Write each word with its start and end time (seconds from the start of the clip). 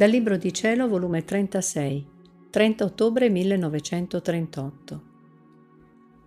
Dal 0.00 0.08
Libro 0.08 0.38
di 0.38 0.50
Cielo, 0.50 0.88
volume 0.88 1.24
36, 1.24 2.06
30 2.48 2.84
ottobre 2.84 3.28
1938. 3.28 5.02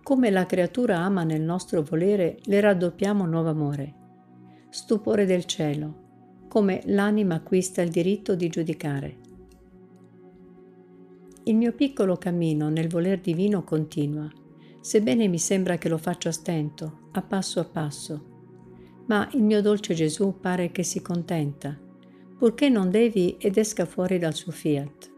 Come 0.00 0.30
la 0.30 0.46
creatura 0.46 0.98
ama 0.98 1.24
nel 1.24 1.42
nostro 1.42 1.82
volere, 1.82 2.38
le 2.44 2.60
raddoppiamo 2.60 3.26
nuovo 3.26 3.48
amore. 3.48 3.94
Stupore 4.70 5.26
del 5.26 5.44
cielo, 5.46 6.44
come 6.46 6.82
l'anima 6.84 7.34
acquista 7.34 7.82
il 7.82 7.90
diritto 7.90 8.36
di 8.36 8.48
giudicare. 8.48 9.16
Il 11.42 11.56
mio 11.56 11.72
piccolo 11.72 12.16
cammino 12.16 12.68
nel 12.68 12.86
voler 12.86 13.18
divino 13.18 13.64
continua, 13.64 14.30
sebbene 14.80 15.26
mi 15.26 15.40
sembra 15.40 15.78
che 15.78 15.88
lo 15.88 15.98
faccio 15.98 16.28
a 16.28 16.32
stento, 16.32 17.08
a 17.10 17.22
passo 17.22 17.58
a 17.58 17.64
passo. 17.64 18.24
Ma 19.06 19.28
il 19.32 19.42
mio 19.42 19.60
dolce 19.60 19.94
Gesù 19.94 20.38
pare 20.38 20.70
che 20.70 20.84
si 20.84 21.02
contenta 21.02 21.76
purché 22.38 22.68
non 22.68 22.90
devi 22.90 23.36
ed 23.38 23.56
esca 23.56 23.84
fuori 23.84 24.18
dal 24.18 24.34
suo 24.34 24.52
fiat. 24.52 25.12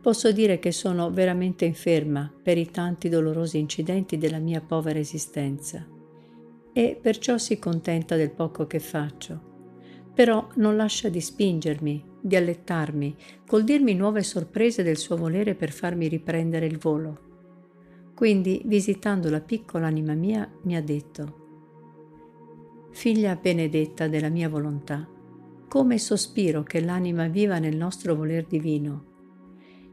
Posso 0.00 0.30
dire 0.30 0.58
che 0.58 0.70
sono 0.70 1.10
veramente 1.10 1.64
inferma 1.64 2.32
per 2.42 2.58
i 2.58 2.70
tanti 2.70 3.08
dolorosi 3.08 3.58
incidenti 3.58 4.18
della 4.18 4.38
mia 4.38 4.60
povera 4.60 4.98
esistenza 4.98 5.84
e 6.72 6.98
perciò 7.00 7.38
si 7.38 7.58
contenta 7.58 8.16
del 8.16 8.30
poco 8.30 8.66
che 8.66 8.78
faccio. 8.78 9.54
Però 10.14 10.48
non 10.56 10.76
lascia 10.76 11.08
di 11.08 11.20
spingermi, 11.20 12.04
di 12.20 12.36
allettarmi, 12.36 13.16
col 13.46 13.64
dirmi 13.64 13.94
nuove 13.94 14.22
sorprese 14.22 14.82
del 14.82 14.96
suo 14.96 15.16
volere 15.16 15.54
per 15.54 15.72
farmi 15.72 16.06
riprendere 16.06 16.66
il 16.66 16.78
volo. 16.78 17.20
Quindi, 18.14 18.62
visitando 18.64 19.28
la 19.30 19.40
piccola 19.40 19.86
anima 19.86 20.14
mia, 20.14 20.48
mi 20.62 20.76
ha 20.76 20.82
detto, 20.82 21.44
Figlia 22.90 23.36
benedetta 23.36 24.08
della 24.08 24.30
mia 24.30 24.48
volontà, 24.48 25.06
come 25.68 25.98
sospiro 25.98 26.62
che 26.62 26.80
l'anima 26.80 27.26
viva 27.26 27.58
nel 27.58 27.76
nostro 27.76 28.14
voler 28.14 28.46
divino. 28.46 29.14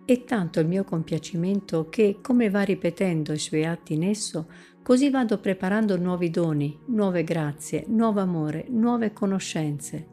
E 0.06 0.26
tanto 0.26 0.60
il 0.60 0.68
mio 0.68 0.84
compiacimento 0.84 1.88
che, 1.90 2.20
come 2.22 2.50
va 2.50 2.62
ripetendo 2.62 3.34
i 3.34 3.40
suoi 3.40 3.66
atti 3.66 3.94
in 3.94 4.04
esso, 4.04 4.48
così 4.84 5.10
vado 5.10 5.40
preparando 5.40 5.98
nuovi 5.98 6.30
doni, 6.30 6.78
nuove 6.88 7.24
grazie, 7.24 7.86
nuovo 7.88 8.20
amore, 8.20 8.66
nuove 8.70 9.14
conoscenze, 9.14 10.06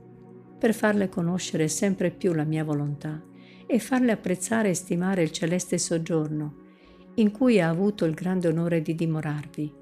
per 0.58 0.74
farle 0.74 1.08
conoscere 1.08 1.66
sempre 1.68 2.10
più 2.10 2.32
la 2.32 2.44
mia 2.44 2.64
volontà 2.64 3.20
e 3.66 3.78
farle 3.78 4.12
apprezzare 4.12 4.70
e 4.70 4.74
stimare 4.74 5.22
il 5.22 5.32
celeste 5.32 5.76
soggiorno, 5.76 6.54
in 7.14 7.32
cui 7.32 7.60
ha 7.60 7.68
avuto 7.68 8.04
il 8.04 8.14
grande 8.14 8.48
onore 8.48 8.82
di 8.82 8.94
dimorarvi. 8.94 9.74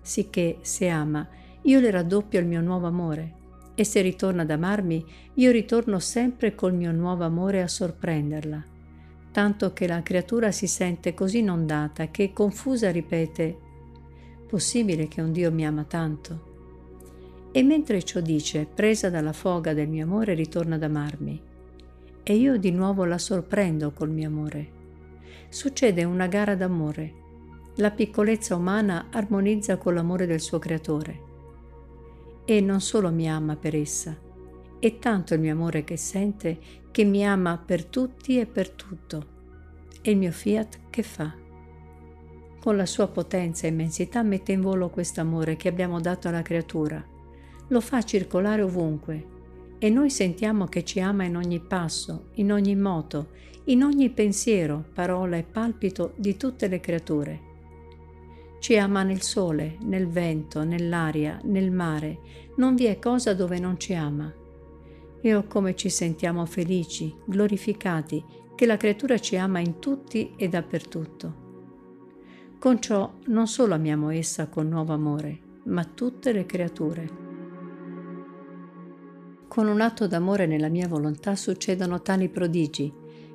Sicché, 0.00 0.58
se 0.60 0.88
ama, 0.88 1.28
io 1.62 1.80
le 1.80 1.90
raddoppio 1.90 2.38
il 2.38 2.46
mio 2.46 2.60
nuovo 2.60 2.86
amore, 2.86 3.34
e 3.76 3.84
se 3.84 4.00
ritorna 4.00 4.42
ad 4.42 4.50
amarmi, 4.50 5.04
io 5.34 5.50
ritorno 5.52 5.98
sempre 6.00 6.54
col 6.54 6.74
mio 6.74 6.90
nuovo 6.92 7.24
amore 7.24 7.62
a 7.62 7.68
sorprenderla, 7.68 8.64
tanto 9.30 9.72
che 9.74 9.86
la 9.86 10.02
creatura 10.02 10.50
si 10.50 10.66
sente 10.66 11.12
così 11.12 11.38
inondata 11.38 12.10
che 12.10 12.32
confusa 12.32 12.90
ripete 12.90 13.58
Possibile 14.48 15.08
che 15.08 15.20
un 15.20 15.32
Dio 15.32 15.52
mi 15.52 15.66
ama 15.66 15.84
tanto? 15.84 16.54
E 17.52 17.62
mentre 17.62 18.02
ciò 18.02 18.20
dice, 18.20 18.64
presa 18.64 19.10
dalla 19.10 19.32
foga 19.32 19.74
del 19.74 19.88
mio 19.88 20.04
amore, 20.04 20.34
ritorna 20.34 20.76
ad 20.76 20.84
amarmi. 20.84 21.42
E 22.22 22.34
io 22.34 22.56
di 22.56 22.70
nuovo 22.70 23.04
la 23.04 23.18
sorprendo 23.18 23.92
col 23.92 24.10
mio 24.10 24.28
amore. 24.28 24.68
Succede 25.48 26.04
una 26.04 26.28
gara 26.28 26.54
d'amore. 26.54 27.12
La 27.76 27.90
piccolezza 27.90 28.54
umana 28.54 29.08
armonizza 29.10 29.76
con 29.78 29.94
l'amore 29.94 30.26
del 30.26 30.40
suo 30.40 30.58
creatore 30.58 31.25
e 32.46 32.60
non 32.60 32.80
solo 32.80 33.10
mi 33.10 33.28
ama 33.28 33.56
per 33.56 33.74
essa, 33.74 34.16
è 34.78 34.98
tanto 34.98 35.34
il 35.34 35.40
mio 35.40 35.52
amore 35.52 35.84
che 35.84 35.96
sente 35.96 36.58
che 36.92 37.04
mi 37.04 37.26
ama 37.26 37.58
per 37.58 37.84
tutti 37.84 38.38
e 38.38 38.46
per 38.46 38.70
tutto. 38.70 39.34
E 40.00 40.12
il 40.12 40.16
mio 40.16 40.30
fiat 40.30 40.78
che 40.88 41.02
fa? 41.02 41.34
Con 42.60 42.76
la 42.76 42.86
sua 42.86 43.08
potenza 43.08 43.66
e 43.66 43.70
immensità 43.70 44.22
mette 44.22 44.52
in 44.52 44.60
volo 44.60 44.88
questo 44.88 45.20
amore 45.20 45.56
che 45.56 45.68
abbiamo 45.68 46.00
dato 46.00 46.28
alla 46.28 46.42
creatura. 46.42 47.04
Lo 47.68 47.80
fa 47.80 48.02
circolare 48.02 48.62
ovunque 48.62 49.34
e 49.78 49.90
noi 49.90 50.10
sentiamo 50.10 50.66
che 50.66 50.84
ci 50.84 51.00
ama 51.00 51.24
in 51.24 51.36
ogni 51.36 51.60
passo, 51.60 52.28
in 52.34 52.52
ogni 52.52 52.76
moto, 52.76 53.30
in 53.64 53.82
ogni 53.82 54.10
pensiero, 54.10 54.84
parola 54.94 55.36
e 55.36 55.42
palpito 55.42 56.12
di 56.16 56.36
tutte 56.36 56.68
le 56.68 56.78
creature. 56.78 57.45
Ci 58.58 58.76
ama 58.76 59.02
nel 59.02 59.22
sole, 59.22 59.76
nel 59.82 60.08
vento, 60.08 60.64
nell'aria, 60.64 61.38
nel 61.44 61.70
mare. 61.70 62.18
Non 62.56 62.74
vi 62.74 62.86
è 62.86 62.98
cosa 62.98 63.34
dove 63.34 63.58
non 63.58 63.78
ci 63.78 63.94
ama. 63.94 64.32
E 65.20 65.34
oh 65.34 65.44
come 65.46 65.76
ci 65.76 65.88
sentiamo 65.88 66.44
felici, 66.46 67.14
glorificati, 67.24 68.24
che 68.54 68.66
la 68.66 68.76
creatura 68.76 69.18
ci 69.18 69.36
ama 69.36 69.60
in 69.60 69.78
tutti 69.78 70.32
e 70.36 70.48
dappertutto. 70.48 71.44
Con 72.58 72.80
ciò 72.80 73.12
non 73.26 73.46
solo 73.46 73.74
amiamo 73.74 74.10
essa 74.10 74.48
con 74.48 74.68
nuovo 74.68 74.92
amore, 74.92 75.38
ma 75.64 75.84
tutte 75.84 76.32
le 76.32 76.46
creature. 76.46 77.24
Con 79.46 79.68
un 79.68 79.80
atto 79.80 80.06
d'amore 80.06 80.46
nella 80.46 80.68
mia 80.68 80.88
volontà 80.88 81.36
succedono 81.36 82.02
tali 82.02 82.28
prodigi, 82.28 82.92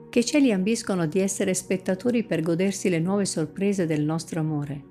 che 0.09 0.19
i 0.19 0.25
cieli 0.25 0.51
ambiscono 0.51 1.05
di 1.05 1.19
essere 1.19 1.53
spettatori 1.53 2.23
per 2.25 2.41
godersi 2.41 2.89
le 2.89 2.99
nuove 2.99 3.25
sorprese 3.25 3.85
del 3.85 4.01
nostro 4.01 4.39
amore 4.41 4.89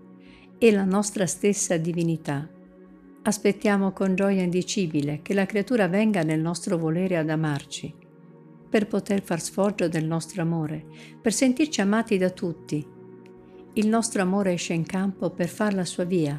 e 0.63 0.71
la 0.71 0.85
nostra 0.85 1.25
stessa 1.25 1.79
divinità. 1.79 2.47
Aspettiamo 3.23 3.93
con 3.93 4.15
gioia 4.15 4.43
indicibile 4.43 5.21
che 5.23 5.33
la 5.33 5.47
creatura 5.47 5.89
venga 5.89 6.23
nel 6.23 6.39
nostro 6.39 6.77
volere 6.77 7.17
ad 7.17 7.31
amarci, 7.31 7.95
per 8.69 8.87
poter 8.87 9.23
far 9.23 9.41
sfoggio 9.41 9.89
del 9.89 10.05
nostro 10.05 10.43
amore, 10.43 10.85
per 11.19 11.33
sentirci 11.33 11.81
amati 11.81 12.19
da 12.19 12.29
tutti. 12.29 12.87
Il 13.73 13.89
nostro 13.89 14.21
amore 14.21 14.53
esce 14.53 14.75
in 14.75 14.85
campo 14.85 15.31
per 15.31 15.49
far 15.49 15.73
la 15.73 15.87
sua 15.87 16.05
via. 16.05 16.39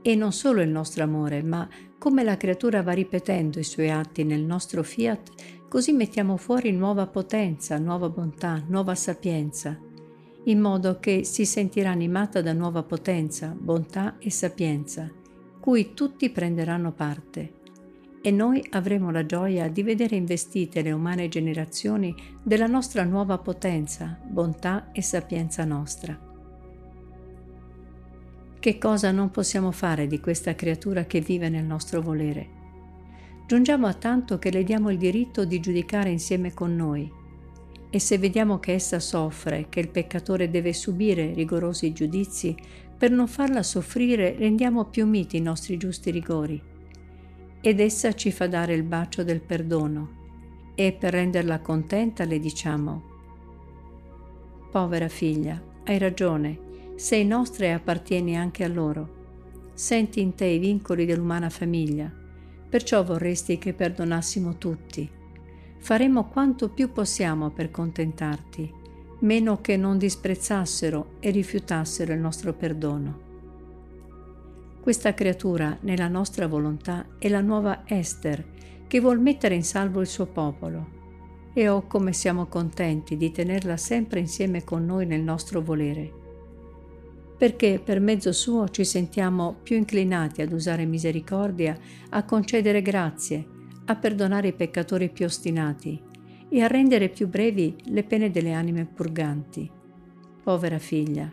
E 0.00 0.14
non 0.14 0.32
solo 0.32 0.62
il 0.62 0.70
nostro 0.70 1.04
amore, 1.04 1.42
ma 1.42 1.68
come 1.98 2.24
la 2.24 2.38
creatura 2.38 2.82
va 2.82 2.92
ripetendo 2.92 3.58
i 3.58 3.64
suoi 3.64 3.90
atti 3.90 4.24
nel 4.24 4.42
nostro 4.42 4.82
fiat, 4.82 5.66
così 5.68 5.92
mettiamo 5.92 6.38
fuori 6.38 6.72
nuova 6.72 7.06
potenza, 7.06 7.76
nuova 7.76 8.08
bontà, 8.08 8.64
nuova 8.68 8.94
sapienza, 8.94 9.78
in 10.44 10.60
modo 10.60 10.98
che 11.00 11.24
si 11.24 11.46
sentirà 11.46 11.90
animata 11.90 12.42
da 12.42 12.52
nuova 12.52 12.82
potenza, 12.82 13.54
bontà 13.58 14.16
e 14.18 14.30
sapienza, 14.30 15.10
cui 15.60 15.94
tutti 15.94 16.30
prenderanno 16.30 16.92
parte. 16.92 17.54
E 18.20 18.30
noi 18.30 18.64
avremo 18.70 19.10
la 19.10 19.24
gioia 19.24 19.68
di 19.68 19.82
vedere 19.82 20.16
investite 20.16 20.82
le 20.82 20.92
umane 20.92 21.28
generazioni 21.28 22.14
della 22.42 22.66
nostra 22.66 23.04
nuova 23.04 23.38
potenza, 23.38 24.18
bontà 24.22 24.90
e 24.92 25.02
sapienza 25.02 25.64
nostra. 25.64 26.32
Che 28.58 28.78
cosa 28.78 29.10
non 29.10 29.30
possiamo 29.30 29.70
fare 29.72 30.06
di 30.06 30.20
questa 30.20 30.54
creatura 30.54 31.04
che 31.04 31.20
vive 31.20 31.50
nel 31.50 31.64
nostro 31.64 32.00
volere? 32.00 32.62
Giungiamo 33.46 33.86
a 33.86 33.92
tanto 33.92 34.38
che 34.38 34.50
le 34.50 34.64
diamo 34.64 34.90
il 34.90 34.96
diritto 34.96 35.44
di 35.44 35.60
giudicare 35.60 36.08
insieme 36.08 36.54
con 36.54 36.74
noi, 36.74 37.10
e 37.94 38.00
se 38.00 38.18
vediamo 38.18 38.58
che 38.58 38.72
essa 38.72 38.98
soffre, 38.98 39.66
che 39.68 39.78
il 39.78 39.88
peccatore 39.88 40.50
deve 40.50 40.72
subire 40.72 41.32
rigorosi 41.32 41.92
giudizi, 41.92 42.52
per 42.98 43.12
non 43.12 43.28
farla 43.28 43.62
soffrire 43.62 44.34
rendiamo 44.36 44.86
più 44.86 45.06
miti 45.06 45.36
i 45.36 45.40
nostri 45.40 45.76
giusti 45.76 46.10
rigori. 46.10 46.60
Ed 47.60 47.78
essa 47.78 48.12
ci 48.12 48.32
fa 48.32 48.48
dare 48.48 48.74
il 48.74 48.82
bacio 48.82 49.22
del 49.22 49.40
perdono 49.40 50.72
e 50.74 50.90
per 50.90 51.12
renderla 51.12 51.60
contenta 51.60 52.24
le 52.24 52.40
diciamo, 52.40 53.02
Povera 54.72 55.06
figlia, 55.06 55.62
hai 55.84 55.98
ragione, 55.98 56.58
sei 56.96 57.24
nostra 57.24 57.66
e 57.66 57.70
appartieni 57.70 58.36
anche 58.36 58.64
a 58.64 58.68
loro. 58.68 59.70
Senti 59.72 60.20
in 60.20 60.34
te 60.34 60.46
i 60.46 60.58
vincoli 60.58 61.04
dell'umana 61.04 61.48
famiglia, 61.48 62.12
perciò 62.68 63.04
vorresti 63.04 63.56
che 63.56 63.72
perdonassimo 63.72 64.58
tutti 64.58 65.22
faremo 65.84 66.28
quanto 66.28 66.70
più 66.70 66.92
possiamo 66.92 67.50
per 67.50 67.70
contentarti, 67.70 68.72
meno 69.18 69.60
che 69.60 69.76
non 69.76 69.98
disprezzassero 69.98 71.16
e 71.20 71.28
rifiutassero 71.28 72.14
il 72.14 72.20
nostro 72.20 72.54
perdono. 72.54 73.20
Questa 74.80 75.12
creatura, 75.12 75.76
nella 75.80 76.08
nostra 76.08 76.46
volontà, 76.46 77.04
è 77.18 77.28
la 77.28 77.42
nuova 77.42 77.82
Esther, 77.84 78.42
che 78.86 78.98
vuol 78.98 79.20
mettere 79.20 79.56
in 79.56 79.62
salvo 79.62 80.00
il 80.00 80.06
suo 80.06 80.24
popolo. 80.24 80.86
E 81.52 81.68
oh 81.68 81.86
come 81.86 82.14
siamo 82.14 82.46
contenti 82.46 83.18
di 83.18 83.30
tenerla 83.30 83.76
sempre 83.76 84.20
insieme 84.20 84.64
con 84.64 84.86
noi 84.86 85.04
nel 85.04 85.20
nostro 85.20 85.60
volere, 85.60 86.10
perché 87.36 87.78
per 87.78 88.00
mezzo 88.00 88.32
suo 88.32 88.70
ci 88.70 88.86
sentiamo 88.86 89.56
più 89.62 89.76
inclinati 89.76 90.40
ad 90.40 90.50
usare 90.50 90.86
misericordia, 90.86 91.78
a 92.08 92.24
concedere 92.24 92.80
grazie, 92.80 93.52
a 93.86 93.96
perdonare 93.96 94.48
i 94.48 94.52
peccatori 94.52 95.10
più 95.10 95.26
ostinati 95.26 96.00
e 96.48 96.62
a 96.62 96.66
rendere 96.66 97.08
più 97.08 97.28
brevi 97.28 97.76
le 97.86 98.04
pene 98.04 98.30
delle 98.30 98.52
anime 98.52 98.84
purganti. 98.84 99.70
Povera 100.42 100.78
figlia, 100.78 101.30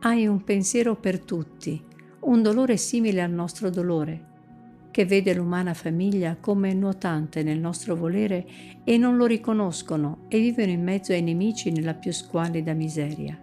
hai 0.00 0.26
un 0.26 0.42
pensiero 0.44 0.96
per 0.96 1.20
tutti, 1.20 1.82
un 2.20 2.42
dolore 2.42 2.76
simile 2.76 3.22
al 3.22 3.30
nostro 3.30 3.70
dolore, 3.70 4.34
che 4.90 5.04
vede 5.04 5.34
l'umana 5.34 5.74
famiglia 5.74 6.36
come 6.40 6.72
nuotante 6.72 7.42
nel 7.42 7.58
nostro 7.58 7.94
volere 7.94 8.46
e 8.84 8.96
non 8.96 9.16
lo 9.16 9.26
riconoscono 9.26 10.24
e 10.28 10.40
vivono 10.40 10.70
in 10.70 10.82
mezzo 10.82 11.12
ai 11.12 11.22
nemici 11.22 11.70
nella 11.70 11.94
più 11.94 12.12
squallida 12.12 12.72
miseria. 12.72 13.38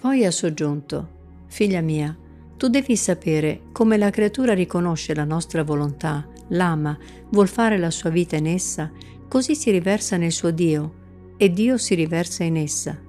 Poi 0.00 0.24
ha 0.24 0.30
soggiunto, 0.30 1.14
Figlia 1.46 1.80
mia, 1.80 2.16
tu 2.56 2.68
devi 2.68 2.96
sapere 2.96 3.60
come 3.70 3.96
la 3.96 4.10
creatura 4.10 4.54
riconosce 4.54 5.14
la 5.14 5.22
nostra 5.22 5.62
volontà, 5.62 6.26
l'ama, 6.48 6.96
vuol 7.30 7.48
fare 7.48 7.78
la 7.78 7.90
sua 7.90 8.10
vita 8.10 8.36
in 8.36 8.46
essa, 8.46 8.90
così 9.28 9.54
si 9.54 9.70
riversa 9.70 10.16
nel 10.16 10.32
suo 10.32 10.50
Dio 10.50 11.02
e 11.36 11.52
Dio 11.52 11.76
si 11.76 11.94
riversa 11.94 12.44
in 12.44 12.56
essa. 12.56 13.00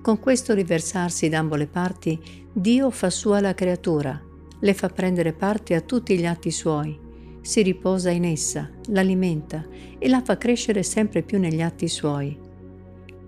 Con 0.00 0.18
questo 0.18 0.54
riversarsi 0.54 1.28
da 1.28 1.38
ambo 1.38 1.56
le 1.56 1.66
parti, 1.66 2.18
Dio 2.52 2.90
fa 2.90 3.10
sua 3.10 3.40
la 3.40 3.54
creatura, 3.54 4.20
le 4.58 4.74
fa 4.74 4.88
prendere 4.88 5.32
parte 5.32 5.74
a 5.74 5.80
tutti 5.80 6.18
gli 6.18 6.26
atti 6.26 6.50
suoi, 6.50 6.98
si 7.40 7.62
riposa 7.62 8.10
in 8.10 8.24
essa, 8.24 8.70
l'alimenta 8.86 9.66
e 9.98 10.08
la 10.08 10.22
fa 10.22 10.38
crescere 10.38 10.82
sempre 10.82 11.22
più 11.22 11.38
negli 11.38 11.60
atti 11.60 11.88
suoi. 11.88 12.38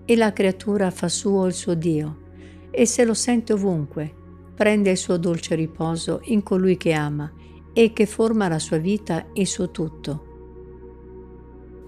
E 0.05 0.15
la 0.15 0.33
creatura 0.33 0.89
fa 0.89 1.09
suo 1.09 1.45
il 1.45 1.53
suo 1.53 1.73
Dio, 1.73 2.25
e 2.71 2.85
se 2.85 3.03
lo 3.05 3.13
sente 3.13 3.53
ovunque, 3.53 4.13
prende 4.55 4.91
il 4.91 4.97
suo 4.97 5.17
dolce 5.17 5.55
riposo 5.55 6.21
in 6.25 6.41
colui 6.41 6.77
che 6.77 6.93
ama 6.93 7.31
e 7.79 7.93
che 7.93 8.07
forma 8.07 8.47
la 8.47 8.57
sua 8.57 8.77
vita 8.77 9.27
e 9.33 9.41
il 9.41 9.45
suo 9.45 9.69
tutto. 9.69 10.25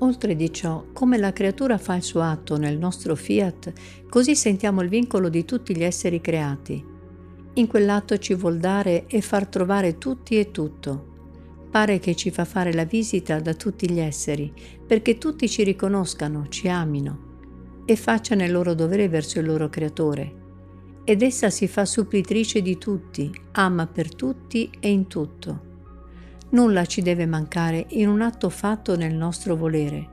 Oltre 0.01 0.35
di 0.35 0.53
ciò, 0.53 0.85
come 0.93 1.17
la 1.17 1.33
creatura 1.33 1.79
fa 1.79 1.95
il 1.95 2.03
suo 2.03 2.21
atto 2.21 2.57
nel 2.57 2.77
nostro 2.77 3.15
fiat, 3.15 3.73
così 4.07 4.35
sentiamo 4.35 4.83
il 4.83 4.89
vincolo 4.89 5.29
di 5.29 5.45
tutti 5.45 5.75
gli 5.75 5.81
esseri 5.81 6.21
creati. 6.21 6.85
In 7.55 7.65
quell'atto 7.65 8.19
ci 8.19 8.35
vuol 8.35 8.59
dare 8.59 9.07
e 9.07 9.19
far 9.21 9.47
trovare 9.47 9.97
tutti 9.97 10.37
e 10.37 10.51
tutto. 10.51 11.07
Pare 11.71 11.97
che 11.97 12.15
ci 12.15 12.29
fa 12.29 12.45
fare 12.45 12.71
la 12.71 12.85
visita 12.85 13.39
da 13.39 13.55
tutti 13.55 13.89
gli 13.89 13.99
esseri, 13.99 14.53
perché 14.85 15.17
tutti 15.17 15.49
ci 15.49 15.63
riconoscano, 15.63 16.49
ci 16.49 16.69
amino 16.69 17.81
e 17.85 17.95
facciano 17.95 18.43
il 18.43 18.51
loro 18.51 18.75
dovere 18.75 19.09
verso 19.09 19.39
il 19.39 19.47
loro 19.47 19.69
creatore. 19.69 20.35
Ed 21.03 21.23
essa 21.23 21.49
si 21.49 21.67
fa 21.67 21.83
supplitrice 21.85 22.61
di 22.61 22.77
tutti, 22.77 23.33
ama 23.53 23.87
per 23.87 24.13
tutti 24.13 24.69
e 24.79 24.91
in 24.91 25.07
tutto. 25.07 25.65
Nulla 26.51 26.85
ci 26.85 27.01
deve 27.01 27.25
mancare 27.27 27.85
in 27.89 28.07
un 28.07 28.21
atto 28.21 28.49
fatto 28.49 28.95
nel 28.95 29.13
nostro 29.13 29.55
volere, 29.55 30.07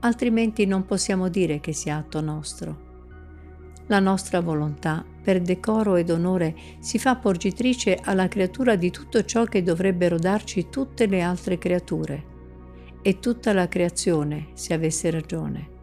altrimenti 0.00 0.66
non 0.66 0.84
possiamo 0.86 1.28
dire 1.28 1.58
che 1.58 1.72
sia 1.72 1.96
atto 1.96 2.20
nostro. 2.20 2.82
La 3.86 3.98
nostra 3.98 4.40
volontà, 4.40 5.04
per 5.22 5.40
decoro 5.42 5.96
ed 5.96 6.10
onore, 6.10 6.54
si 6.78 6.98
fa 6.98 7.16
porgitrice 7.16 7.98
alla 8.02 8.28
creatura 8.28 8.76
di 8.76 8.90
tutto 8.90 9.24
ciò 9.24 9.44
che 9.44 9.62
dovrebbero 9.62 10.16
darci 10.16 10.68
tutte 10.70 11.06
le 11.06 11.20
altre 11.20 11.58
creature 11.58 12.32
e 13.02 13.18
tutta 13.18 13.52
la 13.52 13.68
creazione, 13.68 14.48
se 14.54 14.72
avesse 14.74 15.10
ragione 15.10 15.73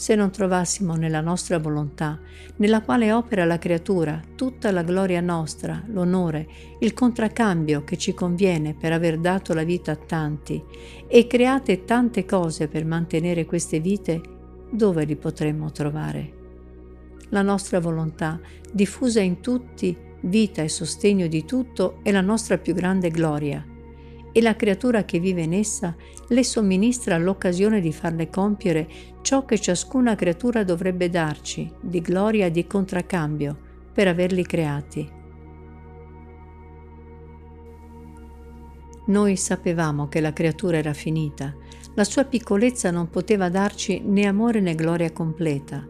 se 0.00 0.14
non 0.14 0.30
trovassimo 0.30 0.94
nella 0.94 1.20
nostra 1.20 1.58
volontà, 1.58 2.18
nella 2.56 2.80
quale 2.80 3.12
opera 3.12 3.44
la 3.44 3.58
creatura, 3.58 4.18
tutta 4.34 4.70
la 4.70 4.82
gloria 4.82 5.20
nostra, 5.20 5.84
l'onore, 5.88 6.48
il 6.78 6.94
contraccambio 6.94 7.84
che 7.84 7.98
ci 7.98 8.14
conviene 8.14 8.72
per 8.72 8.92
aver 8.92 9.18
dato 9.18 9.52
la 9.52 9.62
vita 9.62 9.92
a 9.92 9.96
tanti 9.96 10.64
e 11.06 11.26
create 11.26 11.84
tante 11.84 12.24
cose 12.24 12.66
per 12.66 12.86
mantenere 12.86 13.44
queste 13.44 13.78
vite, 13.78 14.22
dove 14.70 15.04
li 15.04 15.16
potremmo 15.16 15.70
trovare? 15.70 16.32
La 17.28 17.42
nostra 17.42 17.78
volontà, 17.78 18.40
diffusa 18.72 19.20
in 19.20 19.42
tutti, 19.42 19.94
vita 20.22 20.62
e 20.62 20.70
sostegno 20.70 21.26
di 21.26 21.44
tutto, 21.44 21.98
è 22.02 22.10
la 22.10 22.22
nostra 22.22 22.56
più 22.56 22.72
grande 22.72 23.10
gloria 23.10 23.69
e 24.32 24.40
la 24.40 24.56
creatura 24.56 25.04
che 25.04 25.18
vive 25.18 25.42
in 25.42 25.54
essa 25.54 25.94
le 26.28 26.44
somministra 26.44 27.18
l'occasione 27.18 27.80
di 27.80 27.92
farle 27.92 28.28
compiere 28.28 28.88
ciò 29.22 29.44
che 29.44 29.58
ciascuna 29.58 30.14
creatura 30.14 30.64
dovrebbe 30.64 31.08
darci 31.10 31.70
di 31.80 32.00
gloria 32.00 32.46
e 32.46 32.50
di 32.50 32.66
contraccambio 32.66 33.56
per 33.92 34.08
averli 34.08 34.44
creati. 34.44 35.18
Noi 39.06 39.36
sapevamo 39.36 40.08
che 40.08 40.20
la 40.20 40.32
creatura 40.32 40.76
era 40.76 40.92
finita, 40.92 41.52
la 41.94 42.04
sua 42.04 42.24
piccolezza 42.24 42.92
non 42.92 43.10
poteva 43.10 43.48
darci 43.48 44.00
né 44.04 44.26
amore 44.26 44.60
né 44.60 44.76
gloria 44.76 45.10
completa 45.12 45.84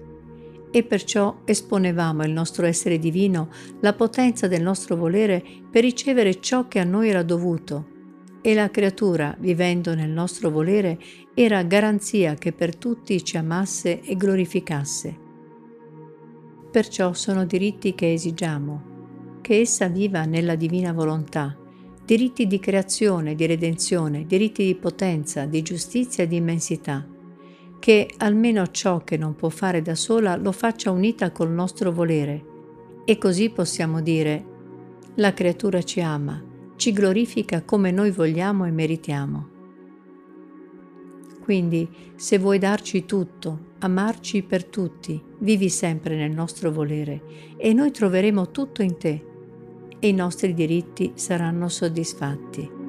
e 0.73 0.85
perciò 0.85 1.41
esponevamo 1.45 2.23
il 2.23 2.31
nostro 2.31 2.65
essere 2.65 2.99
divino, 2.99 3.49
la 3.81 3.93
potenza 3.93 4.47
del 4.47 4.63
nostro 4.63 4.97
volere 4.97 5.45
per 5.69 5.83
ricevere 5.83 6.41
ciò 6.41 6.69
che 6.69 6.79
a 6.79 6.85
noi 6.85 7.09
era 7.09 7.23
dovuto 7.23 7.90
e 8.43 8.55
la 8.55 8.71
creatura, 8.71 9.37
vivendo 9.39 9.95
nel 9.95 10.11
nostro 10.11 10.51
volere, 10.51 10.99
era 11.35 11.63
garanzia 11.63 12.35
che 12.35 12.53
per 12.53 12.77
tutti 12.77 13.23
ci 13.23 13.37
amasse 13.37 14.01
e 14.01 14.17
glorificasse. 14.17 15.29
Perciò 16.71 17.13
sono 17.13 17.45
diritti 17.45 17.95
che 17.95 18.13
esigiamo, 18.13 19.39
che 19.41 19.61
essa 19.61 19.89
viva 19.89 20.25
nella 20.25 20.55
divina 20.55 20.93
volontà, 20.93 21.57
diritti 22.05 22.47
di 22.47 22.59
creazione, 22.59 23.35
di 23.35 23.47
redenzione, 23.47 24.25
diritti 24.27 24.65
di 24.65 24.75
potenza, 24.75 25.45
di 25.45 25.63
giustizia 25.63 26.25
e 26.25 26.27
di 26.27 26.37
immensità, 26.37 27.07
che 27.79 28.11
almeno 28.19 28.67
ciò 28.71 29.03
che 29.05 29.17
non 29.17 29.35
può 29.35 29.49
fare 29.49 29.83
da 29.83 29.95
sola 29.95 30.37
lo 30.37 30.53
faccia 30.53 30.91
unita 30.91 31.31
col 31.33 31.51
nostro 31.51 31.93
volere, 31.93 32.45
e 33.05 33.19
così 33.19 33.51
possiamo 33.51 34.01
dire, 34.01 34.45
la 35.17 35.33
creatura 35.33 35.83
ci 35.83 36.01
ama, 36.01 36.50
ci 36.81 36.95
glorifica 36.95 37.61
come 37.63 37.91
noi 37.91 38.11
vogliamo 38.11 38.65
e 38.65 38.71
meritiamo. 38.71 39.49
Quindi, 41.43 41.87
se 42.17 42.39
vuoi 42.39 42.59
darci 42.59 43.05
tutto, 43.05 43.73
amarci 43.81 44.43
per 44.43 44.65
tutti, 44.65 45.23
vivi 45.41 45.69
sempre 45.69 46.17
nel 46.17 46.31
nostro 46.31 46.73
volere 46.73 47.55
e 47.59 47.75
noi 47.75 47.91
troveremo 47.91 48.51
tutto 48.51 48.81
in 48.81 48.97
te 48.97 49.23
e 49.99 50.09
i 50.09 50.15
nostri 50.15 50.55
diritti 50.55 51.13
saranno 51.17 51.69
soddisfatti. 51.69 52.80